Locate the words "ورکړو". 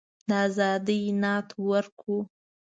1.69-2.19